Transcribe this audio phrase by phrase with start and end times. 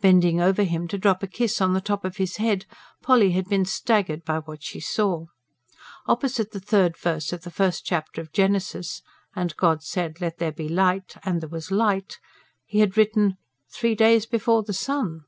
[0.00, 2.66] Bending over him to drop a kiss on the top of his head,
[3.04, 5.26] Polly had been staggered by what she saw.
[6.08, 9.00] Opposite the third verse of the first chapter of Genesis:
[9.36, 12.18] "And God said, Let there be light: and there was light,"
[12.66, 13.36] he had written:
[13.72, 15.20] "Three days before the sun!"